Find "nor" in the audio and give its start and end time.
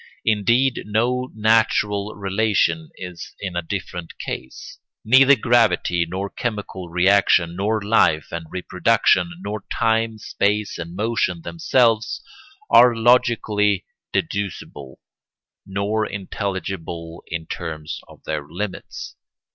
6.09-6.31, 7.55-7.79, 9.43-9.63, 15.67-16.07